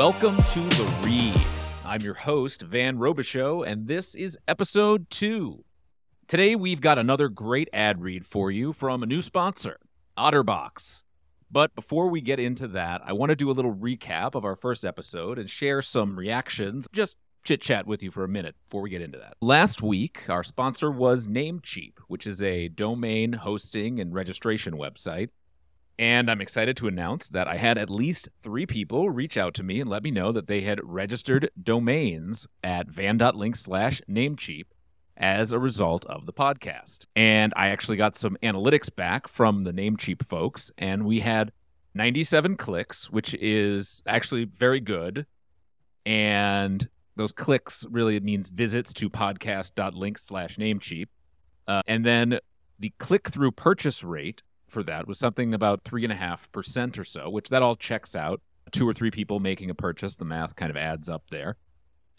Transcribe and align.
Welcome 0.00 0.38
to 0.38 0.60
The 0.60 0.94
Read. 1.04 1.38
I'm 1.84 2.00
your 2.00 2.14
host, 2.14 2.62
Van 2.62 2.96
Robichaux, 2.96 3.66
and 3.66 3.86
this 3.86 4.14
is 4.14 4.38
episode 4.48 5.10
two. 5.10 5.62
Today, 6.26 6.56
we've 6.56 6.80
got 6.80 6.96
another 6.96 7.28
great 7.28 7.68
ad 7.74 8.00
read 8.00 8.24
for 8.24 8.50
you 8.50 8.72
from 8.72 9.02
a 9.02 9.06
new 9.06 9.20
sponsor, 9.20 9.78
Otterbox. 10.16 11.02
But 11.50 11.74
before 11.74 12.08
we 12.08 12.22
get 12.22 12.40
into 12.40 12.66
that, 12.68 13.02
I 13.04 13.12
want 13.12 13.28
to 13.28 13.36
do 13.36 13.50
a 13.50 13.52
little 13.52 13.74
recap 13.74 14.34
of 14.34 14.46
our 14.46 14.56
first 14.56 14.86
episode 14.86 15.38
and 15.38 15.50
share 15.50 15.82
some 15.82 16.18
reactions, 16.18 16.88
just 16.94 17.18
chit 17.44 17.60
chat 17.60 17.86
with 17.86 18.02
you 18.02 18.10
for 18.10 18.24
a 18.24 18.28
minute 18.28 18.54
before 18.68 18.80
we 18.80 18.88
get 18.88 19.02
into 19.02 19.18
that. 19.18 19.34
Last 19.42 19.82
week, 19.82 20.22
our 20.30 20.42
sponsor 20.42 20.90
was 20.90 21.26
Namecheap, 21.26 21.98
which 22.08 22.26
is 22.26 22.42
a 22.42 22.68
domain 22.68 23.34
hosting 23.34 24.00
and 24.00 24.14
registration 24.14 24.78
website. 24.78 25.28
And 26.00 26.30
I'm 26.30 26.40
excited 26.40 26.78
to 26.78 26.88
announce 26.88 27.28
that 27.28 27.46
I 27.46 27.58
had 27.58 27.76
at 27.76 27.90
least 27.90 28.30
three 28.40 28.64
people 28.64 29.10
reach 29.10 29.36
out 29.36 29.52
to 29.54 29.62
me 29.62 29.82
and 29.82 29.90
let 29.90 30.02
me 30.02 30.10
know 30.10 30.32
that 30.32 30.46
they 30.46 30.62
had 30.62 30.80
registered 30.82 31.50
domains 31.62 32.46
at 32.64 32.88
van.link 32.88 33.54
slash 33.54 34.00
namecheap 34.08 34.64
as 35.18 35.52
a 35.52 35.58
result 35.58 36.06
of 36.06 36.24
the 36.24 36.32
podcast. 36.32 37.04
And 37.14 37.52
I 37.54 37.68
actually 37.68 37.98
got 37.98 38.16
some 38.16 38.38
analytics 38.42 38.88
back 38.96 39.28
from 39.28 39.64
the 39.64 39.72
Namecheap 39.72 40.24
folks, 40.24 40.72
and 40.78 41.04
we 41.04 41.20
had 41.20 41.52
97 41.92 42.56
clicks, 42.56 43.10
which 43.10 43.34
is 43.34 44.02
actually 44.06 44.46
very 44.46 44.80
good. 44.80 45.26
And 46.06 46.88
those 47.14 47.32
clicks 47.32 47.84
really 47.90 48.18
means 48.20 48.48
visits 48.48 48.94
to 48.94 49.10
podcast.link 49.10 50.16
slash 50.16 50.56
namecheap. 50.56 51.08
Uh, 51.68 51.82
and 51.86 52.06
then 52.06 52.38
the 52.78 52.90
click 52.98 53.28
through 53.28 53.50
purchase 53.50 54.02
rate 54.02 54.42
for 54.70 54.82
that 54.84 55.06
was 55.06 55.18
something 55.18 55.54
about 55.54 55.84
3.5% 55.84 56.98
or 56.98 57.04
so, 57.04 57.28
which 57.28 57.48
that 57.48 57.62
all 57.62 57.76
checks 57.76 58.16
out. 58.16 58.40
Two 58.72 58.88
or 58.88 58.94
three 58.94 59.10
people 59.10 59.40
making 59.40 59.70
a 59.70 59.74
purchase, 59.74 60.16
the 60.16 60.24
math 60.24 60.54
kind 60.54 60.70
of 60.70 60.76
adds 60.76 61.08
up 61.08 61.24
there. 61.30 61.56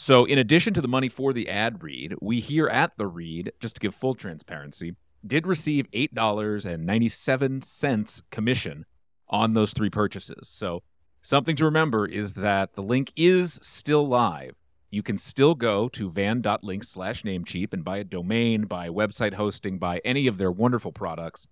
So, 0.00 0.24
in 0.24 0.38
addition 0.38 0.74
to 0.74 0.80
the 0.80 0.86
money 0.86 1.08
for 1.08 1.32
the 1.32 1.48
ad 1.48 1.82
read, 1.82 2.14
we 2.20 2.38
here 2.40 2.68
at 2.68 2.96
the 2.96 3.08
read, 3.08 3.52
just 3.58 3.74
to 3.74 3.80
give 3.80 3.94
full 3.94 4.14
transparency, 4.14 4.94
did 5.26 5.46
receive 5.46 5.90
$8.97 5.90 8.22
commission 8.30 8.84
on 9.28 9.54
those 9.54 9.72
three 9.72 9.90
purchases. 9.90 10.48
So, 10.48 10.84
something 11.20 11.56
to 11.56 11.64
remember 11.64 12.06
is 12.06 12.34
that 12.34 12.74
the 12.74 12.82
link 12.82 13.12
is 13.16 13.58
still 13.60 14.06
live. 14.06 14.54
You 14.90 15.02
can 15.02 15.18
still 15.18 15.54
go 15.54 15.88
to 15.88 16.08
van.link 16.08 16.84
slash 16.84 17.24
namecheap 17.24 17.72
and 17.72 17.84
buy 17.84 17.98
a 17.98 18.04
domain, 18.04 18.66
buy 18.66 18.88
website 18.88 19.34
hosting, 19.34 19.78
buy 19.78 20.00
any 20.04 20.26
of 20.26 20.38
their 20.38 20.52
wonderful 20.52 20.92
products. 20.92 21.48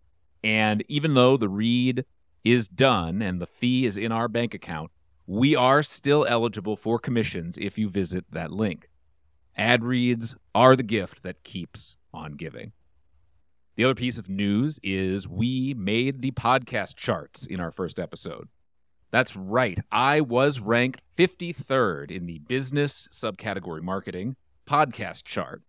And 0.47 0.85
even 0.87 1.15
though 1.15 1.37
the 1.37 1.49
read 1.49 2.05
is 2.45 2.69
done 2.69 3.21
and 3.21 3.41
the 3.41 3.49
fee 3.49 3.85
is 3.85 3.99
in 3.99 4.13
our 4.13 4.29
bank 4.29 4.55
account, 4.55 4.93
we 5.27 5.57
are 5.57 5.83
still 5.83 6.25
eligible 6.25 6.77
for 6.77 7.01
commissions 7.01 7.59
if 7.59 7.77
you 7.77 7.89
visit 7.89 8.27
that 8.31 8.53
link. 8.53 8.89
Ad 9.57 9.83
reads 9.83 10.37
are 10.55 10.77
the 10.77 10.85
gift 10.85 11.25
that 11.25 11.43
keeps 11.43 11.97
on 12.15 12.35
giving. 12.35 12.71
The 13.75 13.83
other 13.83 13.97
piece 13.97 14.19
of 14.19 14.31
news 14.31 14.79
is 14.85 15.27
we 15.27 15.75
made 15.75 16.23
the 16.23 16.31
podcast 16.31 16.95
charts 16.95 17.45
in 17.45 17.59
our 17.59 17.73
first 17.73 17.99
episode. 17.99 18.49
That's 19.11 19.35
right, 19.35 19.81
I 19.91 20.21
was 20.21 20.61
ranked 20.61 21.03
53rd 21.19 22.13
in 22.13 22.27
the 22.27 22.39
business 22.39 23.09
subcategory 23.11 23.83
marketing 23.83 24.37
podcast 24.65 25.25
chart. 25.25 25.63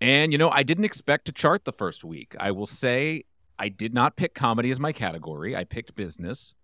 And, 0.00 0.30
you 0.30 0.38
know, 0.38 0.50
I 0.50 0.62
didn't 0.62 0.84
expect 0.84 1.24
to 1.24 1.32
chart 1.32 1.64
the 1.64 1.72
first 1.72 2.04
week. 2.04 2.36
I 2.38 2.52
will 2.52 2.66
say 2.66 3.24
I 3.62 3.68
did 3.68 3.94
not 3.94 4.16
pick 4.16 4.34
comedy 4.34 4.72
as 4.72 4.80
my 4.80 4.90
category, 4.90 5.54
I 5.54 5.62
picked 5.62 5.94
business 5.94 6.56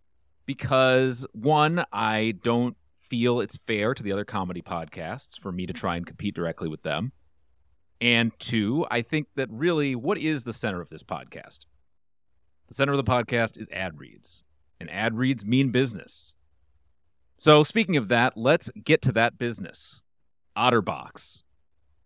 because, 0.47 1.25
one, 1.31 1.85
I 1.93 2.35
don't 2.43 2.77
feel 2.99 3.39
it's 3.39 3.57
fair 3.57 3.95
to 3.95 4.03
the 4.03 4.11
other 4.11 4.25
comedy 4.25 4.63
podcasts 4.63 5.39
for 5.39 5.53
me 5.53 5.65
to 5.67 5.73
try 5.73 5.95
and 5.95 6.05
compete 6.05 6.35
directly 6.35 6.69
with 6.69 6.83
them. 6.83 7.13
And 8.01 8.33
two, 8.41 8.85
I 8.91 9.03
think 9.03 9.29
that 9.37 9.49
really, 9.49 9.95
what 9.95 10.19
is 10.19 10.43
the 10.43 10.53
center 10.53 10.81
of 10.81 10.89
this 10.89 11.05
podcast? 11.05 11.67
The 12.67 12.75
center 12.75 12.95
of 12.95 12.97
the 12.97 13.05
podcast 13.05 13.61
is 13.61 13.69
ad 13.73 14.01
reads, 14.01 14.43
and 14.81 14.91
ad 14.91 15.17
reads 15.17 15.45
mean 15.45 15.71
business. 15.71 16.35
So, 17.39 17.63
speaking 17.63 17.97
of 17.97 18.09
that, 18.09 18.37
let's 18.37 18.71
get 18.71 19.03
to 19.03 19.13
that 19.13 19.39
business 19.39 20.03
Otterbox. 20.57 21.45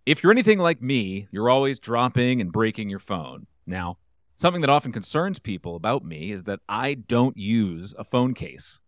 If 0.05 0.23
you're 0.23 0.33
anything 0.33 0.59
like 0.59 0.83
me, 0.83 1.29
you're 1.31 1.49
always 1.49 1.79
dropping 1.79 2.43
and 2.43 2.53
breaking 2.53 2.91
your 2.91 2.99
phone. 2.99 3.47
Now, 3.67 3.97
something 4.37 4.61
that 4.61 4.71
often 4.71 4.93
concerns 4.93 5.39
people 5.39 5.77
about 5.77 6.05
me 6.05 6.33
is 6.33 6.45
that 6.45 6.61
I 6.69 6.95
don't 6.95 7.37
use 7.37 7.95
a 7.99 8.05
phone 8.05 8.35
case. 8.35 8.81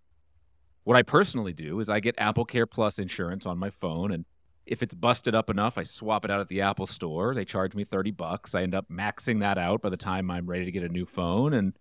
What 0.85 0.97
I 0.97 1.03
personally 1.03 1.53
do 1.53 1.81
is 1.81 1.89
I 1.89 2.01
get 2.01 2.15
Apple 2.19 2.45
Care 2.45 2.67
Plus 2.67 2.99
insurance 2.99 3.47
on 3.47 3.59
my 3.59 3.71
phone 3.71 4.13
and 4.13 4.25
if 4.67 4.83
it's 4.83 4.95
busted 4.95 5.35
up 5.35 5.51
enough, 5.51 5.77
I 5.77 5.83
swap 5.83 6.25
it 6.25 6.31
out 6.31 6.41
at 6.41 6.49
the 6.49 6.63
Apple 6.63 6.87
store. 6.87 7.35
They 7.35 7.45
charge 7.45 7.75
me 7.75 7.85
30 7.85 8.13
bucks. 8.13 8.55
I 8.55 8.63
end 8.63 8.75
up 8.75 8.89
maxing 8.89 9.41
that 9.41 9.59
out 9.59 9.83
by 9.83 9.91
the 9.91 9.97
time 9.97 10.31
I'm 10.31 10.47
ready 10.47 10.65
to 10.65 10.73
get 10.73 10.83
a 10.83 10.89
new 10.89 11.05
phone. 11.05 11.53
And 11.53 11.75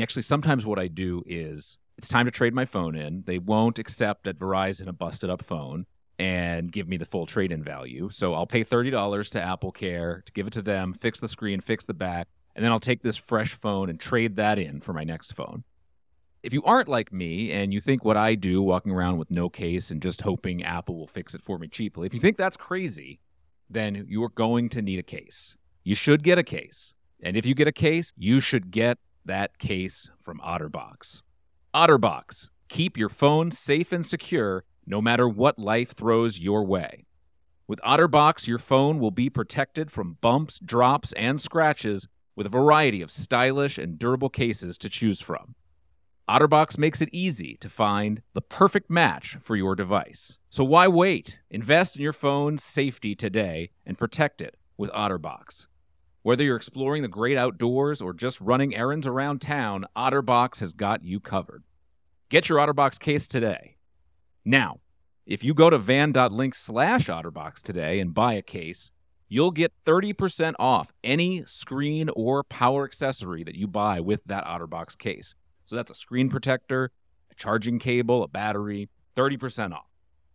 actually, 0.00 0.22
sometimes 0.22 0.64
what 0.64 0.78
I 0.78 0.86
do 0.86 1.24
is 1.26 1.78
it's 1.96 2.08
time 2.08 2.26
to 2.26 2.30
trade 2.30 2.54
my 2.54 2.64
phone 2.64 2.94
in. 2.94 3.24
They 3.26 3.38
won't 3.38 3.78
accept 3.78 4.28
at 4.28 4.38
Verizon 4.38 4.86
a 4.86 4.92
busted 4.92 5.28
up 5.28 5.42
phone 5.42 5.86
and 6.20 6.70
give 6.70 6.88
me 6.88 6.96
the 6.96 7.04
full 7.04 7.26
trade 7.26 7.52
in 7.52 7.62
value. 7.62 8.08
So 8.10 8.34
I'll 8.34 8.46
pay 8.46 8.64
$30 8.64 9.30
to 9.30 9.42
Apple 9.42 9.72
Care 9.72 10.22
to 10.24 10.32
give 10.32 10.46
it 10.46 10.52
to 10.52 10.62
them, 10.62 10.92
fix 10.92 11.20
the 11.20 11.28
screen, 11.28 11.60
fix 11.60 11.84
the 11.84 11.94
back, 11.94 12.28
and 12.58 12.64
then 12.64 12.72
I'll 12.72 12.80
take 12.80 13.02
this 13.02 13.16
fresh 13.16 13.54
phone 13.54 13.88
and 13.88 14.00
trade 14.00 14.34
that 14.34 14.58
in 14.58 14.80
for 14.80 14.92
my 14.92 15.04
next 15.04 15.32
phone 15.32 15.62
if 16.42 16.52
you 16.52 16.62
aren't 16.62 16.88
like 16.88 17.12
me 17.12 17.52
and 17.52 17.72
you 17.72 17.80
think 17.80 18.04
what 18.04 18.16
I 18.16 18.34
do, 18.34 18.62
walking 18.62 18.92
around 18.92 19.18
with 19.18 19.30
no 19.30 19.48
case 19.48 19.90
and 19.90 20.00
just 20.00 20.20
hoping 20.20 20.62
Apple 20.62 20.96
will 20.96 21.06
fix 21.06 21.34
it 21.34 21.42
for 21.42 21.58
me 21.58 21.68
cheaply, 21.68 22.06
if 22.06 22.14
you 22.14 22.20
think 22.20 22.36
that's 22.36 22.56
crazy, 22.56 23.20
then 23.68 24.06
you 24.08 24.22
are 24.22 24.30
going 24.30 24.68
to 24.70 24.82
need 24.82 24.98
a 24.98 25.02
case. 25.02 25.56
You 25.84 25.94
should 25.94 26.22
get 26.22 26.38
a 26.38 26.42
case. 26.42 26.94
And 27.22 27.36
if 27.36 27.44
you 27.44 27.54
get 27.54 27.66
a 27.66 27.72
case, 27.72 28.12
you 28.16 28.40
should 28.40 28.70
get 28.70 28.98
that 29.24 29.58
case 29.58 30.10
from 30.22 30.38
Otterbox. 30.40 31.22
Otterbox, 31.74 32.50
keep 32.68 32.96
your 32.96 33.08
phone 33.08 33.50
safe 33.50 33.92
and 33.92 34.06
secure 34.06 34.64
no 34.86 35.02
matter 35.02 35.28
what 35.28 35.58
life 35.58 35.92
throws 35.92 36.38
your 36.38 36.64
way. 36.64 37.04
With 37.66 37.80
Otterbox, 37.80 38.46
your 38.46 38.58
phone 38.58 38.98
will 38.98 39.10
be 39.10 39.28
protected 39.28 39.90
from 39.90 40.16
bumps, 40.22 40.58
drops, 40.60 41.12
and 41.12 41.38
scratches 41.38 42.08
with 42.38 42.46
a 42.46 42.50
variety 42.50 43.02
of 43.02 43.10
stylish 43.10 43.78
and 43.78 43.98
durable 43.98 44.28
cases 44.28 44.78
to 44.78 44.88
choose 44.88 45.20
from. 45.20 45.56
Otterbox 46.30 46.78
makes 46.78 47.02
it 47.02 47.08
easy 47.10 47.56
to 47.60 47.68
find 47.68 48.22
the 48.32 48.40
perfect 48.40 48.88
match 48.88 49.36
for 49.40 49.56
your 49.56 49.74
device. 49.74 50.38
So 50.48 50.62
why 50.62 50.86
wait? 50.86 51.40
Invest 51.50 51.96
in 51.96 52.02
your 52.02 52.12
phone's 52.12 52.62
safety 52.62 53.16
today 53.16 53.70
and 53.84 53.98
protect 53.98 54.40
it 54.40 54.54
with 54.76 54.92
Otterbox. 54.92 55.66
Whether 56.22 56.44
you're 56.44 56.56
exploring 56.56 57.02
the 57.02 57.08
great 57.08 57.36
outdoors 57.36 58.00
or 58.00 58.12
just 58.14 58.40
running 58.40 58.72
errands 58.72 59.08
around 59.08 59.40
town, 59.40 59.86
Otterbox 59.96 60.60
has 60.60 60.72
got 60.72 61.04
you 61.04 61.18
covered. 61.18 61.64
Get 62.28 62.48
your 62.48 62.58
Otterbox 62.58 63.00
case 63.00 63.26
today. 63.26 63.78
Now, 64.44 64.78
if 65.26 65.42
you 65.42 65.54
go 65.54 65.70
to 65.70 65.78
van.link 65.78 66.54
slash 66.54 67.08
Otterbox 67.08 67.62
today 67.62 67.98
and 67.98 68.14
buy 68.14 68.34
a 68.34 68.42
case, 68.42 68.92
you'll 69.28 69.50
get 69.50 69.72
30% 69.84 70.54
off 70.58 70.92
any 71.04 71.44
screen 71.46 72.08
or 72.10 72.44
power 72.44 72.84
accessory 72.84 73.44
that 73.44 73.54
you 73.54 73.66
buy 73.66 74.00
with 74.00 74.22
that 74.26 74.44
Otterbox 74.44 74.98
case. 74.98 75.34
So 75.64 75.76
that's 75.76 75.90
a 75.90 75.94
screen 75.94 76.28
protector, 76.28 76.90
a 77.30 77.34
charging 77.34 77.78
cable, 77.78 78.22
a 78.22 78.28
battery, 78.28 78.88
30% 79.16 79.72
off. 79.72 79.86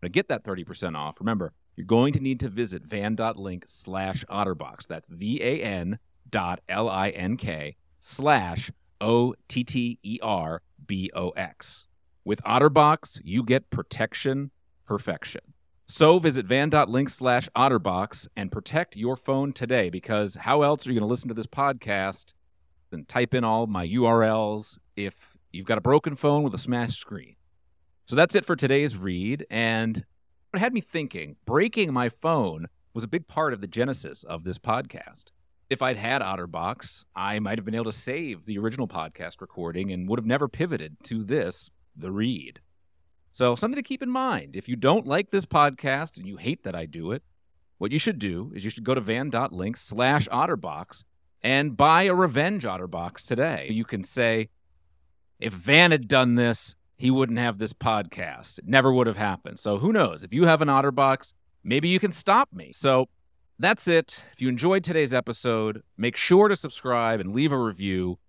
To 0.03 0.09
get 0.09 0.27
that 0.27 0.43
30% 0.43 0.95
off, 0.97 1.19
remember, 1.19 1.53
you're 1.75 1.85
going 1.85 2.13
to 2.13 2.19
need 2.19 2.39
to 2.41 2.49
visit 2.49 2.83
van.link 2.83 3.63
slash 3.67 4.25
otterbox. 4.29 4.85
That's 4.87 5.07
V-A-N 5.07 5.97
dot 6.29 6.59
L-I-N-K 6.67 7.75
slash 7.99 8.71
O-T-T-E-R-B-O-X. 9.01 9.47
With 12.25 12.41
Otterbox, 12.43 13.19
you 13.23 13.43
get 13.43 13.69
protection 13.69 14.51
perfection. 14.85 15.52
So 15.93 16.17
visit 16.17 16.47
van.link 16.47 17.07
slash 17.07 17.47
otterbox 17.55 18.27
and 18.35 18.51
protect 18.51 18.95
your 18.95 19.15
phone 19.15 19.53
today 19.53 19.91
because 19.91 20.33
how 20.33 20.63
else 20.63 20.87
are 20.87 20.89
you 20.89 20.99
going 20.99 21.07
to 21.07 21.11
listen 21.11 21.27
to 21.27 21.35
this 21.35 21.45
podcast 21.45 22.33
and 22.91 23.07
type 23.07 23.35
in 23.35 23.43
all 23.43 23.67
my 23.67 23.87
URLs 23.87 24.79
if 24.95 25.37
you've 25.51 25.67
got 25.67 25.77
a 25.77 25.81
broken 25.81 26.15
phone 26.15 26.41
with 26.41 26.55
a 26.55 26.57
smashed 26.57 26.99
screen. 26.99 27.35
So 28.07 28.15
that's 28.15 28.33
it 28.33 28.43
for 28.43 28.55
today's 28.55 28.97
read. 28.97 29.45
And 29.51 30.03
it 30.51 30.57
had 30.57 30.73
me 30.73 30.81
thinking 30.81 31.35
breaking 31.45 31.93
my 31.93 32.09
phone 32.09 32.69
was 32.95 33.03
a 33.03 33.07
big 33.07 33.27
part 33.27 33.53
of 33.53 33.61
the 33.61 33.67
genesis 33.67 34.23
of 34.23 34.45
this 34.45 34.57
podcast. 34.57 35.25
If 35.69 35.83
I'd 35.83 35.97
had 35.97 36.23
Otterbox, 36.23 37.05
I 37.15 37.37
might 37.37 37.59
have 37.59 37.65
been 37.65 37.75
able 37.75 37.85
to 37.85 37.91
save 37.91 38.45
the 38.45 38.57
original 38.57 38.87
podcast 38.87 39.41
recording 39.41 39.91
and 39.91 40.09
would 40.09 40.17
have 40.17 40.25
never 40.25 40.47
pivoted 40.47 40.97
to 41.03 41.23
this, 41.23 41.69
the 41.95 42.11
read. 42.11 42.61
So, 43.33 43.55
something 43.55 43.75
to 43.75 43.83
keep 43.83 44.01
in 44.01 44.09
mind. 44.09 44.55
If 44.55 44.69
you 44.69 44.75
don't 44.75 45.05
like 45.05 45.31
this 45.31 45.45
podcast 45.45 46.17
and 46.17 46.27
you 46.27 46.37
hate 46.37 46.63
that 46.63 46.75
I 46.75 46.85
do 46.85 47.11
it, 47.11 47.23
what 47.79 47.91
you 47.91 47.99
should 47.99 48.19
do 48.19 48.51
is 48.55 48.63
you 48.63 48.69
should 48.69 48.83
go 48.85 48.95
to 48.95 49.01
van.link 49.01 49.75
slash 49.75 50.29
otterbox 50.29 51.03
and 51.41 51.75
buy 51.75 52.03
a 52.03 52.13
revenge 52.13 52.63
Otterbox 52.63 53.27
today. 53.27 53.67
You 53.69 53.83
can 53.83 54.03
say, 54.03 54.49
if 55.39 55.51
Van 55.51 55.91
had 55.91 56.07
done 56.07 56.35
this, 56.35 56.75
he 56.95 57.11
wouldn't 57.11 57.39
have 57.39 57.57
this 57.57 57.73
podcast. 57.73 58.59
It 58.59 58.67
never 58.67 58.93
would 58.93 59.07
have 59.07 59.17
happened. 59.17 59.59
So 59.59 59.77
who 59.77 59.91
knows? 59.91 60.23
If 60.23 60.33
you 60.33 60.45
have 60.45 60.61
an 60.61 60.69
OtterBox, 60.69 61.33
maybe 61.63 61.89
you 61.89 61.99
can 61.99 62.11
stop 62.11 62.53
me. 62.53 62.71
So 62.71 63.09
that's 63.59 63.87
it. 63.87 64.23
If 64.31 64.41
you 64.41 64.47
enjoyed 64.47 64.83
today's 64.83 65.13
episode, 65.13 65.83
make 65.97 66.15
sure 66.15 66.47
to 66.47 66.55
subscribe 66.55 67.19
and 67.19 67.33
leave 67.33 67.51
a 67.51 67.57
review. 67.57 68.19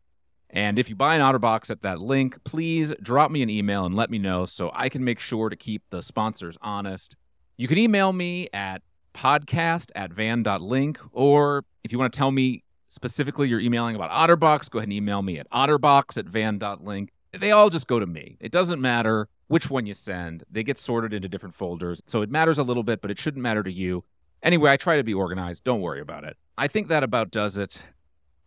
And 0.55 0.79
if 0.79 0.89
you 0.89 0.95
buy 0.95 1.17
an 1.17 1.21
OtterBox 1.21 1.69
at 1.69 1.83
that 1.83 2.01
link, 2.01 2.43
please 2.45 2.95
drop 3.03 3.33
me 3.33 3.43
an 3.43 3.51
email 3.51 3.85
and 3.85 3.95
let 3.95 4.09
me 4.09 4.19
know 4.19 4.47
so 4.47 4.71
I 4.73 4.89
can 4.89 5.03
make 5.03 5.19
sure 5.19 5.51
to 5.51 5.57
keep 5.57 5.83
the 5.91 6.01
sponsors 6.01 6.57
honest. 6.63 7.17
You 7.57 7.67
can 7.67 7.77
email 7.77 8.13
me 8.13 8.49
at 8.55 8.81
podcast 9.13 9.91
at 9.97 10.13
van.link, 10.13 11.01
or 11.13 11.65
if 11.83 11.91
you 11.91 11.99
want 11.99 12.13
to 12.13 12.17
tell 12.17 12.31
me 12.31 12.63
specifically 12.87 13.49
you're 13.49 13.59
emailing 13.59 13.97
about 13.97 14.13
OtterBox, 14.13 14.71
go 14.71 14.79
ahead 14.79 14.87
and 14.87 14.93
email 14.93 15.23
me 15.23 15.39
at 15.39 15.51
otterbox 15.51 16.17
at 16.19 16.27
van.link. 16.27 17.11
They 17.37 17.51
all 17.51 17.69
just 17.69 17.89
go 17.89 17.99
to 17.99 18.07
me. 18.07 18.37
It 18.41 18.53
doesn't 18.53 18.81
matter 18.81 19.29
which 19.49 19.71
one 19.71 19.87
you 19.87 19.95
send, 19.95 20.45
they 20.51 20.63
get 20.63 20.79
sorted 20.79 21.13
into 21.13 21.29
different 21.29 21.55
folders. 21.55 22.01
So 22.07 22.23
it 22.23 22.31
matters 22.31 22.59
a 22.59 22.63
little 22.63 22.83
bit, 22.83 23.01
but 23.01 23.11
it 23.11 23.19
shouldn't 23.19 23.43
matter 23.43 23.63
to 23.63 23.73
you. 23.73 24.05
Anyway, 24.43 24.71
I 24.71 24.77
try 24.77 24.97
to 24.97 25.05
be 25.05 25.15
organized. 25.15 25.65
Don't 25.65 25.81
worry 25.81 26.01
about 26.01 26.25
it. 26.25 26.37
I 26.57 26.69
think 26.69 26.89
that 26.89 27.03
about 27.03 27.31
does 27.31 27.59
it. 27.59 27.83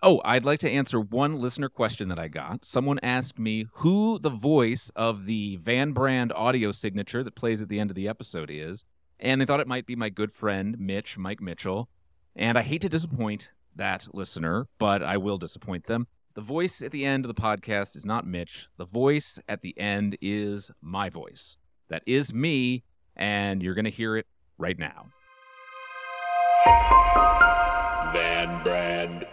Oh, 0.03 0.21
I'd 0.23 0.45
like 0.45 0.59
to 0.59 0.69
answer 0.69 0.99
one 0.99 1.39
listener 1.39 1.69
question 1.69 2.09
that 2.09 2.19
I 2.19 2.27
got. 2.27 2.63
Someone 2.63 2.99
asked 3.01 3.39
me 3.39 3.65
who 3.73 4.19
the 4.19 4.29
voice 4.29 4.91
of 4.95 5.25
the 5.25 5.55
Van 5.55 5.91
Brand 5.91 6.31
audio 6.33 6.71
signature 6.71 7.23
that 7.23 7.35
plays 7.35 7.63
at 7.63 7.67
the 7.69 7.79
end 7.79 7.89
of 7.89 7.95
the 7.95 8.07
episode 8.07 8.51
is, 8.51 8.85
and 9.19 9.41
they 9.41 9.45
thought 9.45 9.59
it 9.59 9.67
might 9.67 9.87
be 9.87 9.95
my 9.95 10.09
good 10.09 10.31
friend 10.31 10.77
Mitch, 10.79 11.17
Mike 11.17 11.41
Mitchell. 11.41 11.89
And 12.35 12.59
I 12.59 12.61
hate 12.61 12.81
to 12.81 12.89
disappoint 12.89 13.49
that 13.75 14.07
listener, 14.13 14.67
but 14.77 15.01
I 15.01 15.17
will 15.17 15.39
disappoint 15.39 15.85
them. 15.85 16.05
The 16.35 16.41
voice 16.41 16.83
at 16.83 16.91
the 16.91 17.03
end 17.03 17.25
of 17.25 17.35
the 17.35 17.41
podcast 17.41 17.95
is 17.95 18.05
not 18.05 18.27
Mitch. 18.27 18.67
The 18.77 18.85
voice 18.85 19.39
at 19.49 19.61
the 19.61 19.75
end 19.79 20.15
is 20.21 20.69
my 20.79 21.09
voice. 21.09 21.57
That 21.89 22.03
is 22.05 22.31
me, 22.31 22.83
and 23.15 23.63
you're 23.63 23.73
going 23.73 23.85
to 23.85 23.91
hear 23.91 24.15
it 24.15 24.27
right 24.59 24.77
now. 24.77 25.07
Van 28.13 28.61
Brand. 28.63 29.25